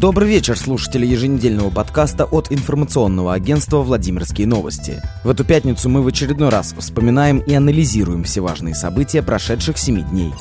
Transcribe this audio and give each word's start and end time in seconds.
Добрый 0.00 0.30
вечер, 0.30 0.58
слушатели 0.58 1.04
еженедельного 1.04 1.68
подкаста 1.68 2.24
от 2.24 2.50
информационного 2.50 3.34
агентства 3.34 3.82
«Владимирские 3.82 4.46
новости». 4.46 5.02
В 5.24 5.28
эту 5.28 5.44
пятницу 5.44 5.90
мы 5.90 6.00
в 6.00 6.06
очередной 6.06 6.48
раз 6.48 6.74
вспоминаем 6.78 7.36
и 7.40 7.52
анализируем 7.52 8.24
все 8.24 8.40
важные 8.40 8.74
события 8.74 9.22
прошедших 9.22 9.76
семи 9.76 10.00
дней. 10.00 10.32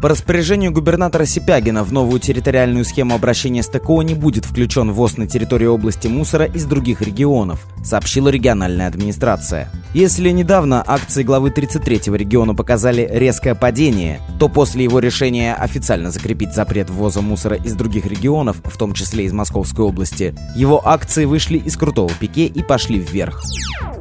По 0.00 0.08
распоряжению 0.08 0.72
губернатора 0.72 1.26
Сипягина 1.26 1.84
в 1.84 1.92
новую 1.92 2.18
территориальную 2.18 2.86
схему 2.86 3.14
обращения 3.14 3.62
с 3.62 3.68
ТКО 3.68 4.00
не 4.00 4.14
будет 4.14 4.46
включен 4.46 4.90
ввоз 4.90 5.18
на 5.18 5.26
территории 5.26 5.66
области 5.66 6.08
мусора 6.08 6.46
из 6.46 6.64
других 6.64 7.02
регионов, 7.02 7.66
сообщила 7.82 8.28
региональная 8.28 8.86
администрация. 8.86 9.70
Если 9.94 10.30
недавно 10.30 10.82
акции 10.86 11.22
главы 11.22 11.50
33-го 11.50 12.16
региона 12.16 12.54
показали 12.54 13.08
резкое 13.12 13.54
падение, 13.54 14.20
то 14.38 14.48
после 14.48 14.84
его 14.84 15.00
решения 15.00 15.54
официально 15.54 16.10
закрепить 16.10 16.54
запрет 16.54 16.88
ввоза 16.88 17.20
мусора 17.20 17.56
из 17.56 17.74
других 17.74 18.06
регионов, 18.06 18.56
в 18.64 18.76
том 18.78 18.94
числе 18.94 19.24
из 19.24 19.32
Московской 19.32 19.84
области, 19.84 20.34
его 20.56 20.86
акции 20.86 21.24
вышли 21.26 21.58
из 21.58 21.76
крутого 21.76 22.10
пике 22.18 22.46
и 22.46 22.62
пошли 22.62 22.98
вверх. 22.98 23.42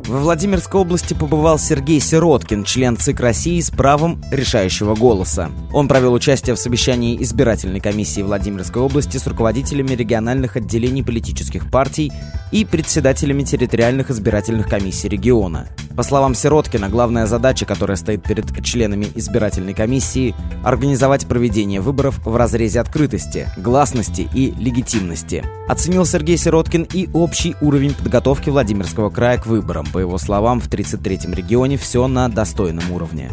Во 0.07 0.19
Владимирской 0.19 0.81
области 0.81 1.13
побывал 1.13 1.59
Сергей 1.59 1.99
Сироткин, 1.99 2.63
член 2.63 2.97
ЦИК 2.97 3.19
России 3.19 3.59
с 3.61 3.69
правом 3.69 4.21
решающего 4.31 4.95
голоса. 4.95 5.51
Он 5.71 5.87
провел 5.87 6.13
участие 6.13 6.55
в 6.55 6.59
совещании 6.59 7.21
избирательной 7.21 7.79
комиссии 7.79 8.21
Владимирской 8.21 8.81
области 8.81 9.17
с 9.17 9.27
руководителями 9.27 9.93
региональных 9.93 10.57
отделений 10.57 11.03
политических 11.03 11.69
партий 11.69 12.11
и 12.51 12.65
председателями 12.65 13.43
территориальных 13.71 14.09
избирательных 14.11 14.67
комиссий 14.67 15.07
региона. 15.07 15.65
По 15.95 16.03
словам 16.03 16.35
Сироткина, 16.35 16.89
главная 16.89 17.25
задача, 17.25 17.65
которая 17.65 17.95
стоит 17.95 18.21
перед 18.21 18.63
членами 18.65 19.07
избирательной 19.15 19.73
комиссии– 19.73 20.35
организовать 20.63 21.25
проведение 21.25 21.79
выборов 21.79 22.19
в 22.25 22.35
разрезе 22.35 22.81
открытости, 22.81 23.47
гласности 23.55 24.27
и 24.33 24.51
легитимности. 24.51 25.45
Оценил 25.69 26.05
Сергей 26.05 26.35
Сироткин 26.35 26.85
и 26.91 27.07
общий 27.13 27.55
уровень 27.61 27.93
подготовки 27.93 28.49
Владимирского 28.49 29.09
края 29.09 29.37
к 29.37 29.45
выборам. 29.45 29.85
По 29.93 29.99
его 29.99 30.17
словам, 30.17 30.59
в 30.59 30.67
33-м 30.67 31.33
регионе 31.33 31.77
все 31.77 32.07
на 32.07 32.27
достойном 32.27 32.91
уровне. 32.91 33.29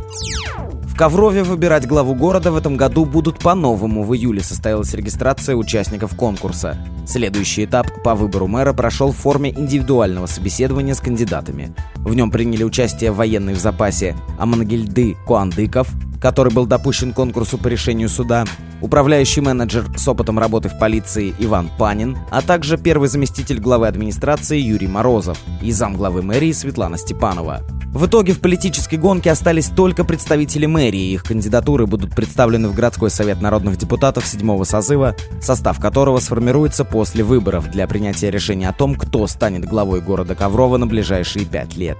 Коврове 0.99 1.45
выбирать 1.45 1.87
главу 1.87 2.17
города 2.17 2.51
в 2.51 2.57
этом 2.57 2.77
году 2.77 3.05
будут 3.05 3.39
по-новому. 3.39 4.03
В 4.03 4.17
июле 4.17 4.43
состоялась 4.43 4.95
регистрация 4.95 5.55
участников 5.55 6.17
конкурса. 6.17 6.77
Следующий 7.07 7.67
этап 7.67 8.03
по 8.03 8.17
выбору 8.17 8.49
мэра 8.49 8.73
прошел 8.73 9.13
в 9.13 9.17
форме 9.17 9.51
индивидуального 9.51 10.27
собеседования 10.27 10.95
с 10.95 11.01
кандидатами. 11.01 11.73
В 11.95 12.17
нем 12.17 12.33
приняли 12.33 12.65
участие 12.65 13.13
военный 13.13 13.55
в 13.55 13.61
запасе 13.61 14.17
Амангельды 14.41 15.17
Куандыков, 15.25 15.87
который 16.21 16.53
был 16.53 16.67
допущен 16.67 17.13
конкурсу 17.13 17.59
по 17.59 17.69
решению 17.69 18.09
суда, 18.09 18.45
управляющий 18.81 19.41
менеджер 19.41 19.87
с 19.97 20.07
опытом 20.09 20.39
работы 20.39 20.69
в 20.69 20.79
полиции 20.79 21.35
Иван 21.39 21.71
Панин, 21.79 22.19
а 22.31 22.43
также 22.43 22.79
первый 22.79 23.09
заместитель 23.09 23.61
главы 23.61 23.87
администрации 23.87 24.59
Юрий 24.59 24.89
Морозов 24.89 25.39
и 25.63 25.73
замглавы 25.73 26.23
мэрии 26.23 26.53
Светлана 26.53 26.99
Степанова. 26.99 27.63
В 27.93 28.07
итоге 28.07 28.35
в 28.35 28.41
политической 28.41 28.97
гонке 28.97 29.31
остались 29.31 29.69
только 29.69 30.05
представители 30.05 30.67
мэрии. 30.67 31.13
Их 31.13 31.25
кандидатуры 31.25 31.87
будут 31.87 32.15
представлены 32.15 32.69
в 32.69 32.75
городской 32.75 33.11
совет 33.11 33.41
народных 33.41 33.79
депутатов 33.79 34.27
седьмого 34.27 34.65
созыва, 34.65 35.17
состав 35.41 35.81
которого 35.81 36.21
сформируется 36.21 36.85
после 36.85 37.25
выборов 37.25 37.71
для 37.71 37.87
принятия 37.87 38.31
решения 38.31 38.69
о 38.69 38.75
том, 38.75 38.95
кто 38.95 39.27
станет 39.27 39.65
главой 39.65 40.03
города 40.03 40.35
Коврова 40.35 40.77
на 40.77 40.87
ближайшие 40.87 41.47
пять 41.47 41.77
лет. 41.77 41.97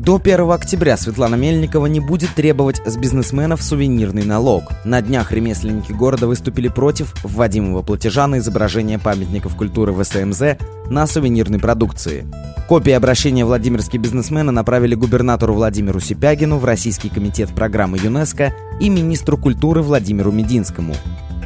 До 0.00 0.16
1 0.16 0.50
октября 0.50 0.96
Светлана 0.96 1.34
Мельникова 1.34 1.84
не 1.84 2.00
будет 2.00 2.30
требовать 2.34 2.80
с 2.86 2.96
бизнесменов 2.96 3.62
сувенирный 3.62 4.24
налог. 4.24 4.64
На 4.86 5.02
днях 5.02 5.30
ремесленники 5.30 5.92
города 5.92 6.26
выступили 6.26 6.68
против 6.68 7.12
вводимого 7.22 7.82
платежа 7.82 8.26
на 8.26 8.38
изображение 8.38 8.98
памятников 8.98 9.56
культуры 9.56 9.92
в 9.92 10.02
СМЗ 10.02 10.56
на 10.88 11.06
сувенирной 11.06 11.58
продукции. 11.58 12.26
Копии 12.66 12.92
обращения 12.92 13.44
владимирские 13.44 14.00
бизнесмены 14.00 14.52
направили 14.52 14.94
губернатору 14.94 15.52
Владимиру 15.52 16.00
Сипягину 16.00 16.56
в 16.56 16.64
Российский 16.64 17.10
комитет 17.10 17.50
программы 17.50 17.98
ЮНЕСКО 17.98 18.54
и 18.80 18.88
министру 18.88 19.36
культуры 19.36 19.82
Владимиру 19.82 20.32
Мединскому. 20.32 20.94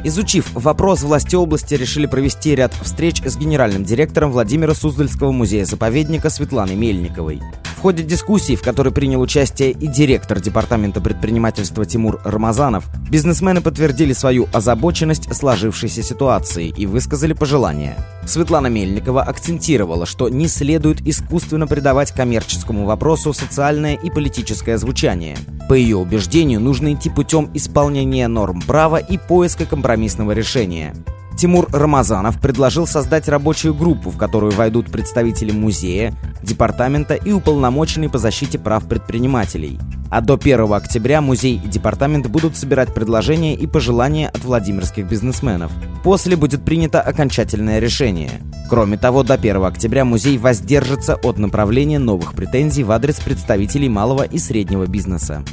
Изучив 0.05 0.53
вопрос, 0.53 1.03
власти 1.03 1.35
области 1.35 1.73
решили 1.73 2.05
провести 2.05 2.55
ряд 2.55 2.73
встреч 2.81 3.21
с 3.21 3.35
генеральным 3.35 3.83
директором 3.83 4.31
Владимира 4.31 4.73
Суздальского 4.73 5.33
музея-заповедника 5.33 6.29
Светланой 6.29 6.75
Мельниковой 6.75 7.41
ходе 7.85 8.01
дискуссии, 8.01 8.55
в 8.55 8.63
которой 8.63 8.91
принял 8.91 9.21
участие 9.21 9.69
и 9.69 9.85
директор 9.85 10.39
Департамента 10.39 11.01
предпринимательства 11.01 11.85
Тимур 11.85 12.19
Рамазанов, 12.23 12.85
бизнесмены 13.11 13.61
подтвердили 13.61 14.11
свою 14.11 14.47
озабоченность 14.53 15.31
сложившейся 15.31 16.01
ситуацией 16.01 16.73
и 16.75 16.87
высказали 16.87 17.33
пожелания. 17.33 17.95
Светлана 18.25 18.65
Мельникова 18.65 19.21
акцентировала, 19.21 20.07
что 20.07 20.29
не 20.29 20.47
следует 20.47 21.07
искусственно 21.07 21.67
придавать 21.67 22.11
коммерческому 22.11 22.85
вопросу 22.85 23.33
социальное 23.33 23.93
и 23.93 24.09
политическое 24.09 24.79
звучание. 24.79 25.37
По 25.69 25.75
ее 25.75 25.97
убеждению, 25.97 26.61
нужно 26.61 26.91
идти 26.91 27.11
путем 27.11 27.51
исполнения 27.53 28.27
норм 28.27 28.63
права 28.63 28.97
и 28.97 29.19
поиска 29.19 29.67
компромиссного 29.67 30.31
решения. 30.31 30.95
Тимур 31.37 31.67
Рамазанов 31.71 32.39
предложил 32.39 32.87
создать 32.87 33.27
рабочую 33.27 33.73
группу, 33.73 34.09
в 34.09 34.17
которую 34.17 34.53
войдут 34.53 34.91
представители 34.91 35.51
музея, 35.51 36.13
департамента 36.41 37.13
и 37.15 37.31
уполномоченные 37.31 38.09
по 38.09 38.17
защите 38.17 38.57
прав 38.57 38.87
предпринимателей. 38.87 39.79
А 40.09 40.21
до 40.21 40.35
1 40.35 40.71
октября 40.71 41.19
музей 41.19 41.59
и 41.63 41.67
департамент 41.67 42.27
будут 42.27 42.55
собирать 42.55 42.93
предложения 42.93 43.53
и 43.53 43.67
пожелания 43.67 44.29
от 44.29 44.43
владимирских 44.45 45.09
бизнесменов. 45.09 45.71
После 46.03 46.37
будет 46.37 46.63
принято 46.63 47.01
окончательное 47.01 47.79
решение. 47.79 48.31
Кроме 48.69 48.97
того, 48.97 49.23
до 49.23 49.33
1 49.33 49.63
октября 49.63 50.05
музей 50.05 50.37
воздержится 50.37 51.15
от 51.15 51.37
направления 51.37 51.99
новых 51.99 52.33
претензий 52.33 52.83
в 52.83 52.91
адрес 52.91 53.19
представителей 53.19 53.89
малого 53.89 54.23
и 54.23 54.37
среднего 54.37 54.85
бизнеса. 54.85 55.43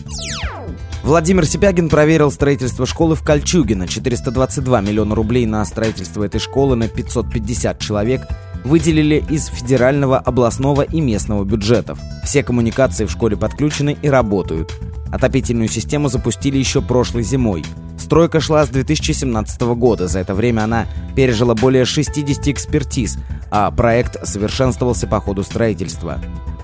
Владимир 1.02 1.44
Сипягин 1.44 1.88
проверил 1.88 2.30
строительство 2.30 2.86
школы 2.86 3.16
в 3.16 3.24
Кольчугино. 3.24 3.88
422 3.88 4.80
миллиона 4.82 5.16
рублей 5.16 5.46
на 5.46 5.64
строительство 5.64 6.22
этой 6.22 6.38
школы 6.38 6.76
на 6.76 6.86
550 6.86 7.80
человек 7.80 8.28
выделили 8.62 9.24
из 9.28 9.46
федерального, 9.46 10.18
областного 10.18 10.82
и 10.82 11.00
местного 11.00 11.42
бюджетов. 11.42 11.98
Все 12.24 12.44
коммуникации 12.44 13.06
в 13.06 13.10
школе 13.10 13.36
подключены 13.36 13.96
и 14.00 14.08
работают. 14.08 14.72
Отопительную 15.10 15.68
систему 15.68 16.08
запустили 16.08 16.56
еще 16.56 16.80
прошлой 16.80 17.24
зимой. 17.24 17.64
Стройка 17.98 18.40
шла 18.40 18.64
с 18.64 18.68
2017 18.68 19.60
года. 19.60 20.06
За 20.06 20.20
это 20.20 20.36
время 20.36 20.62
она 20.62 20.86
пережила 21.16 21.54
более 21.54 21.84
60 21.84 22.46
экспертиз, 22.46 23.18
а 23.50 23.72
проект 23.72 24.24
совершенствовался 24.24 25.08
по 25.08 25.20
ходу 25.20 25.42
строительства. 25.42 26.20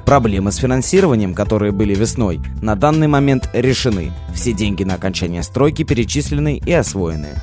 Проблемы 0.08 0.52
с 0.52 0.56
финансированием, 0.56 1.34
которые 1.34 1.70
были 1.70 1.94
весной, 1.94 2.40
на 2.62 2.76
данный 2.76 3.08
момент 3.08 3.50
решены. 3.52 4.10
Все 4.34 4.54
деньги 4.54 4.82
на 4.82 4.94
окончание 4.94 5.42
стройки 5.42 5.82
перечислены 5.82 6.56
и 6.64 6.72
освоены. 6.72 7.34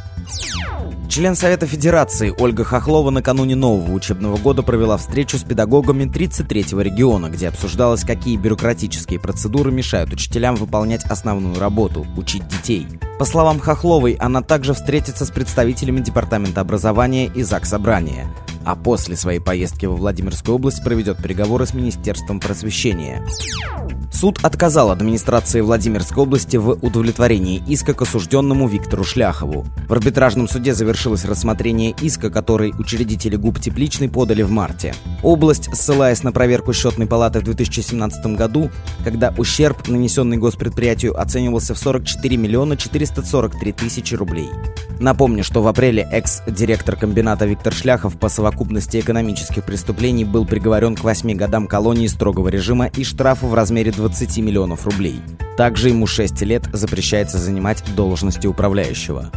Член 1.07 1.35
Совета 1.35 1.67
Федерации 1.67 2.33
Ольга 2.35 2.63
Хохлова 2.63 3.11
накануне 3.11 3.55
нового 3.55 3.91
учебного 3.91 4.37
года 4.37 4.63
провела 4.63 4.97
встречу 4.97 5.37
с 5.37 5.43
педагогами 5.43 6.05
33-го 6.05 6.81
региона, 6.81 7.29
где 7.29 7.49
обсуждалось, 7.49 8.03
какие 8.03 8.35
бюрократические 8.35 9.19
процедуры 9.19 9.71
мешают 9.71 10.11
учителям 10.11 10.55
выполнять 10.55 11.03
основную 11.03 11.59
работу– 11.59 12.07
учить 12.17 12.47
детей. 12.47 12.87
По 13.19 13.25
словам 13.25 13.59
Хохловой, 13.59 14.13
она 14.13 14.41
также 14.41 14.73
встретится 14.73 15.25
с 15.25 15.29
представителями 15.29 15.99
Департамента 15.99 16.61
образования 16.61 17.27
и 17.27 17.43
ЗАГС 17.43 17.69
Собрания 17.69 18.25
а 18.65 18.75
после 18.75 19.15
своей 19.15 19.39
поездки 19.39 19.85
во 19.85 19.95
Владимирскую 19.95 20.55
область 20.55 20.83
проведет 20.83 21.21
переговоры 21.21 21.65
с 21.65 21.73
Министерством 21.73 22.39
просвещения. 22.39 23.23
Суд 24.11 24.39
отказал 24.43 24.91
администрации 24.91 25.61
Владимирской 25.61 26.23
области 26.23 26.57
в 26.57 26.69
удовлетворении 26.69 27.61
иска 27.67 27.93
к 27.93 28.01
осужденному 28.01 28.67
Виктору 28.67 29.03
Шляхову. 29.03 29.65
В 29.87 29.93
арбитражном 29.93 30.47
суде 30.47 30.73
завершилось 30.73 31.25
рассмотрение 31.25 31.93
иска, 32.01 32.29
который 32.29 32.73
учредители 32.77 33.35
ГУП 33.35 33.59
«Тепличный» 33.59 34.09
подали 34.09 34.41
в 34.41 34.51
марте. 34.51 34.95
Область, 35.21 35.69
ссылаясь 35.75 36.23
на 36.23 36.31
проверку 36.31 36.71
счетной 36.73 37.07
палаты 37.07 37.39
в 37.39 37.43
2017 37.43 38.25
году, 38.37 38.71
когда 39.03 39.33
ущерб, 39.37 39.87
нанесенный 39.87 40.37
госпредприятию, 40.37 41.19
оценивался 41.19 41.73
в 41.73 41.77
44 41.77 42.37
миллиона 42.37 42.77
443 42.77 43.71
тысячи 43.73 44.15
рублей. 44.15 44.49
Напомню, 44.99 45.43
что 45.43 45.61
в 45.61 45.67
апреле 45.67 46.07
экс-директор 46.11 46.95
комбината 46.95 47.45
Виктор 47.45 47.73
Шляхов 47.73 48.17
по 48.17 48.29
совокупности 48.29 48.99
экономических 48.99 49.63
преступлений 49.63 50.25
был 50.25 50.45
приговорен 50.45 50.95
к 50.95 51.03
8 51.03 51.35
годам 51.35 51.67
колонии 51.67 52.07
строгого 52.07 52.47
режима 52.47 52.87
и 52.87 53.03
штрафу 53.03 53.47
в 53.47 53.53
размере 53.53 53.91
20 53.91 54.37
миллионов 54.37 54.85
рублей. 54.85 55.19
Также 55.57 55.89
ему 55.89 56.07
6 56.07 56.41
лет 56.43 56.63
запрещается 56.71 57.37
занимать 57.37 57.83
должности 57.95 58.47
управляющего. 58.47 59.31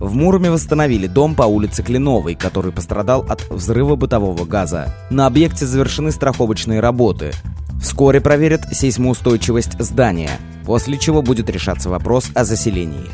В 0.00 0.14
Муроме 0.14 0.50
восстановили 0.50 1.08
дом 1.08 1.34
по 1.34 1.42
улице 1.42 1.82
Кленовой, 1.82 2.36
который 2.36 2.70
пострадал 2.70 3.26
от 3.28 3.48
взрыва 3.50 3.96
бытового 3.96 4.44
газа. 4.44 4.94
На 5.10 5.26
объекте 5.26 5.66
завершены 5.66 6.12
страховочные 6.12 6.80
работы. 6.80 7.32
Вскоре 7.80 8.20
проверят 8.20 8.62
сейсмоустойчивость 8.72 9.80
здания, 9.80 10.30
после 10.68 10.98
чего 10.98 11.22
будет 11.22 11.48
решаться 11.48 11.88
вопрос 11.88 12.30
о 12.34 12.44
заселении. 12.44 13.06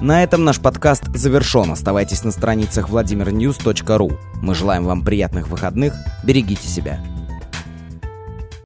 На 0.00 0.24
этом 0.24 0.42
наш 0.42 0.58
подкаст 0.58 1.04
завершен. 1.14 1.70
Оставайтесь 1.70 2.24
на 2.24 2.32
страницах 2.32 2.90
vladimirnews.ru. 2.90 4.18
Мы 4.42 4.54
желаем 4.56 4.84
вам 4.84 5.04
приятных 5.04 5.46
выходных. 5.46 5.94
Берегите 6.24 6.66
себя. 6.66 6.98